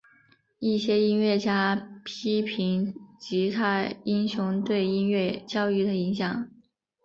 [0.57, 6.49] 一些音乐家批评吉他英雄对音乐教育的影响。